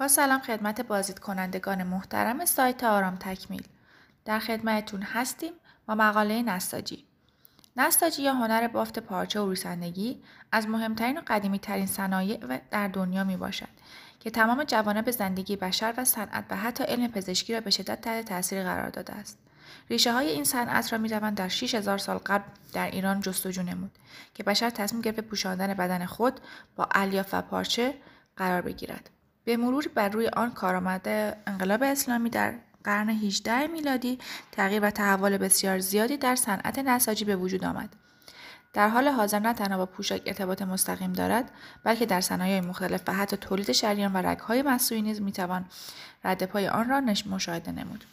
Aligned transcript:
با 0.00 0.08
سلام 0.08 0.40
خدمت 0.40 0.80
بازدید 0.80 1.18
کنندگان 1.18 1.82
محترم 1.82 2.44
سایت 2.44 2.84
آرام 2.84 3.16
تکمیل. 3.16 3.62
در 4.24 4.38
خدمتتون 4.38 5.02
هستیم 5.02 5.52
با 5.86 5.94
مقاله 5.94 6.42
نستاجی. 6.42 7.04
نستاجی 7.76 8.22
یا 8.22 8.34
هنر 8.34 8.68
بافت 8.68 8.98
پارچه 8.98 9.40
و 9.40 9.50
ریسندگی 9.50 10.22
از 10.52 10.68
مهمترین 10.68 11.18
و 11.18 11.22
قدیمی 11.26 11.58
ترین 11.58 11.86
صنایع 11.86 12.60
در 12.70 12.88
دنیا 12.88 13.24
می 13.24 13.36
باشد 13.36 13.68
که 14.20 14.30
تمام 14.30 14.64
جوانب 14.64 15.10
زندگی 15.10 15.56
بشر 15.56 15.94
و 15.96 16.04
صنعت 16.04 16.44
و 16.50 16.56
حتی 16.56 16.84
علم 16.84 17.08
پزشکی 17.08 17.54
را 17.54 17.60
به 17.60 17.70
شدت 17.70 18.00
تحت 18.00 18.24
تاثیر 18.24 18.62
قرار 18.62 18.90
داده 18.90 19.12
است. 19.12 19.38
ریشه 19.90 20.12
های 20.12 20.28
این 20.28 20.44
صنعت 20.44 20.92
را 20.92 20.98
می 20.98 21.08
روند 21.08 21.36
در 21.36 21.48
6000 21.48 21.98
سال 21.98 22.18
قبل 22.18 22.44
در 22.72 22.90
ایران 22.90 23.20
جستجو 23.20 23.62
نمود 23.62 23.98
که 24.34 24.42
بشر 24.42 24.70
تصمیم 24.70 25.02
گرفت 25.02 25.20
پوشاندن 25.20 25.74
بدن 25.74 26.06
خود 26.06 26.40
با 26.76 26.88
الیاف 26.94 27.34
و 27.34 27.42
پارچه 27.42 27.94
قرار 28.36 28.62
بگیرد. 28.62 29.10
به 29.44 29.56
مرور 29.56 29.88
بر 29.94 30.08
روی 30.08 30.28
آن 30.28 30.50
کارآمد 30.50 31.08
انقلاب 31.46 31.82
اسلامی 31.82 32.30
در 32.30 32.54
قرن 32.84 33.08
18 33.08 33.66
میلادی 33.66 34.18
تغییر 34.52 34.82
و 34.82 34.90
تحول 34.90 35.38
بسیار 35.38 35.78
زیادی 35.78 36.16
در 36.16 36.36
صنعت 36.36 36.78
نساجی 36.78 37.24
به 37.24 37.36
وجود 37.36 37.64
آمد. 37.64 37.96
در 38.72 38.88
حال 38.88 39.08
حاضر 39.08 39.38
نه 39.38 39.54
تنها 39.54 39.78
با 39.78 39.86
پوشاک 39.86 40.22
ارتباط 40.26 40.62
مستقیم 40.62 41.12
دارد 41.12 41.50
بلکه 41.84 42.06
در 42.06 42.20
صنایع 42.20 42.60
مختلف 42.60 43.02
و 43.06 43.12
حتی 43.12 43.36
تولید 43.36 43.72
شریان 43.72 44.12
و 44.12 44.16
رگهای 44.16 44.62
مصنوعی 44.62 45.02
نیز 45.02 45.20
می‌توان 45.22 45.64
رد 46.24 46.44
پای 46.44 46.68
آن 46.68 46.88
را 46.88 47.00
مشاهده 47.26 47.72
نمود 47.72 48.04